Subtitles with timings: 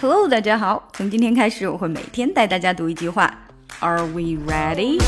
[0.00, 0.88] Hello，大家好。
[0.92, 3.32] 从今天开始，我会每天带大家读一句话。
[3.80, 5.00] Are we ready?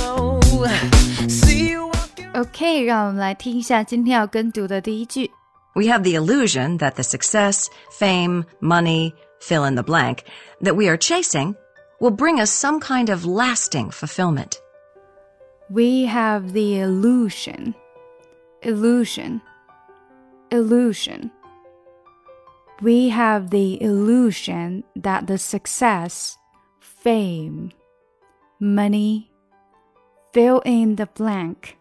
[2.34, 5.30] OK，让我们来听一下今天要跟读的第一句。
[5.74, 7.66] We have the illusion that the success,
[7.98, 10.18] fame, money, fill in the blank
[10.60, 11.54] that we are chasing
[12.00, 14.54] will bring us some kind of lasting fulfillment.
[15.70, 17.74] We have the illusion,
[18.62, 19.40] illusion,
[20.50, 21.30] illusion
[22.82, 26.38] we have the illusion that the success,
[26.80, 27.72] fame,
[28.60, 29.30] money,
[30.32, 31.76] fill in the blank,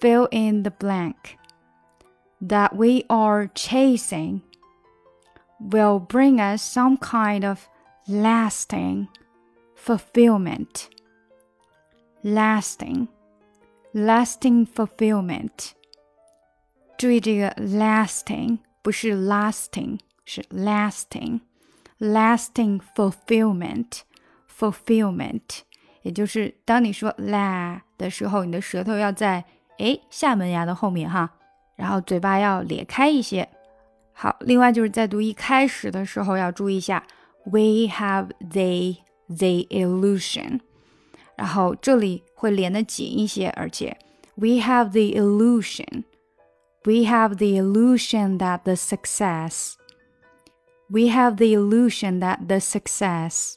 [0.00, 1.38] fill in the blank,
[2.40, 4.42] that we are chasing
[5.60, 7.68] will bring us some kind of
[8.08, 9.08] lasting
[9.74, 10.88] fulfillment.
[12.22, 13.08] Lasting,
[13.92, 15.74] lasting fulfillment.
[16.96, 25.40] 注意这个 lasting 不是 lasting，是 lasting，lasting fulfillment，fulfillment，
[26.02, 29.44] 也就是当你说 la 的时候，你的舌头要在
[29.78, 31.30] 诶下门牙的后面哈，
[31.76, 33.48] 然后嘴巴要咧开一些。
[34.12, 37.04] 好，另外就是在读一开始的时候要注意一下，
[37.44, 40.60] we have the the illusion，
[41.36, 43.98] 然后这里会连得紧一些，而且
[44.36, 46.04] we have the illusion。
[46.88, 49.76] we have the illusion that the success
[50.90, 53.56] we have the illusion that the success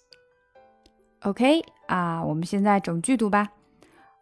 [1.22, 3.50] OK 啊，我们现在整句读吧。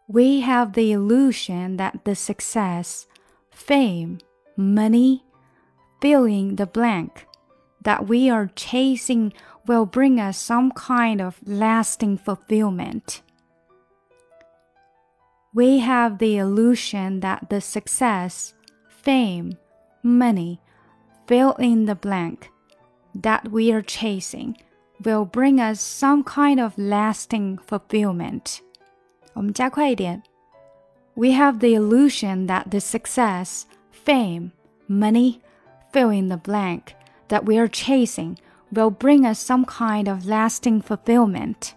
[0.08, 3.06] We have the illusion that the success,
[3.50, 4.18] fame,
[4.56, 5.22] money,
[6.00, 7.26] fill in the blank
[7.82, 9.32] that we are chasing
[9.66, 13.20] will bring us some kind of lasting fulfillment.
[15.52, 18.54] We have the illusion that the success,
[19.03, 19.57] fame,
[20.03, 20.59] money,
[21.27, 22.49] fill in the blank
[23.15, 24.57] that we are chasing
[25.03, 28.61] will bring us some kind of lasting fulfillment.
[31.15, 34.51] We have the illusion that the success, fame,
[34.87, 35.41] money,
[35.91, 36.95] fill in the blank
[37.27, 38.37] that we are chasing
[38.71, 41.75] will bring us some kind of lasting fulfillment.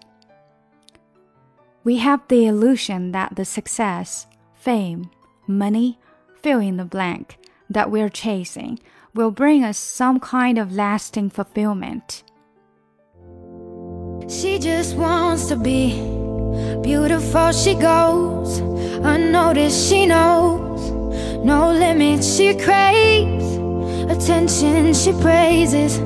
[1.82, 5.10] We have the illusion that the success, fame,
[5.46, 5.98] money,
[6.44, 7.38] fill in the blank
[7.70, 8.78] that we're chasing
[9.14, 12.22] will bring us some kind of lasting fulfillment.
[14.28, 15.94] She just wants to be
[16.82, 20.90] beautiful, she goes unnoticed, she knows
[21.42, 23.56] no limits, she craves
[24.12, 25.96] attention, she praises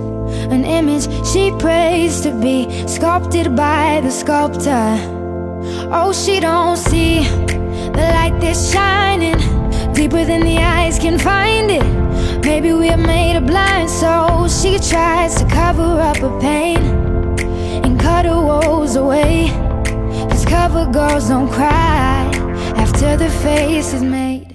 [0.55, 1.09] an image.
[1.27, 4.87] She prays to be sculpted by the sculptor.
[5.91, 7.28] Oh, she don't see
[10.09, 12.43] Deeper than the eyes can find it.
[12.43, 14.59] Maybe we're made of blind souls.
[14.63, 16.79] She tries to cover up her pain
[17.85, 19.49] And cut her woes away.
[20.31, 22.31] Cause cover girls don't cry
[22.77, 24.48] After the face is made